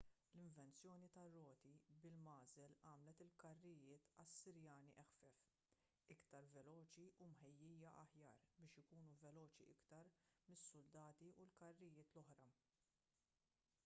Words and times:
l-invenzjoni 0.35 1.09
tar-roti 1.15 1.73
bil-magħżel 2.05 2.73
għamlet 2.91 3.21
il-karrijiet 3.25 4.07
assirjani 4.23 4.89
eħfef 5.03 5.45
iktar 6.17 6.49
veloċi 6.57 7.07
u 7.27 7.29
mħejjija 7.35 7.93
aħjar 8.07 8.41
biex 8.57 8.83
ikunu 8.85 9.15
veloċi 9.27 9.69
iktar 9.77 10.13
mis-suldati 10.51 11.33
u 11.37 11.49
l-karrijiet 11.51 12.21
l-oħra 12.23 12.53